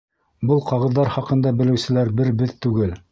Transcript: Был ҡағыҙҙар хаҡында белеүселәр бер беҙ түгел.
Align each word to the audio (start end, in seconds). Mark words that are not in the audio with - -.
Был 0.51 0.61
ҡағыҙҙар 0.69 1.11
хаҡында 1.17 1.51
белеүселәр 1.59 2.11
бер 2.21 2.33
беҙ 2.41 2.57
түгел. 2.67 2.97